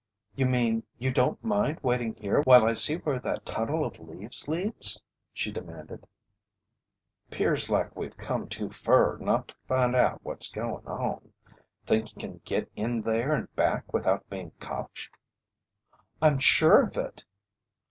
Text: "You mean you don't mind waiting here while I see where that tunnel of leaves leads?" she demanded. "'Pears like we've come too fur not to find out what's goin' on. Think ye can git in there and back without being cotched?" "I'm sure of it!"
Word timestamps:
"You 0.33 0.47
mean 0.47 0.81
you 0.97 1.11
don't 1.11 1.43
mind 1.43 1.81
waiting 1.83 2.15
here 2.15 2.41
while 2.41 2.65
I 2.65 2.73
see 2.73 2.95
where 2.95 3.19
that 3.19 3.45
tunnel 3.45 3.85
of 3.85 3.99
leaves 3.99 4.47
leads?" 4.47 4.99
she 5.31 5.51
demanded. 5.51 6.07
"'Pears 7.29 7.69
like 7.69 7.95
we've 7.95 8.17
come 8.17 8.47
too 8.49 8.71
fur 8.71 9.17
not 9.17 9.49
to 9.49 9.55
find 9.67 9.95
out 9.95 10.19
what's 10.23 10.51
goin' 10.51 10.87
on. 10.87 11.33
Think 11.85 12.15
ye 12.15 12.19
can 12.19 12.41
git 12.45 12.71
in 12.75 13.03
there 13.03 13.35
and 13.35 13.55
back 13.55 13.93
without 13.93 14.27
being 14.27 14.53
cotched?" 14.59 15.11
"I'm 16.19 16.39
sure 16.39 16.81
of 16.81 16.97
it!" 16.97 17.23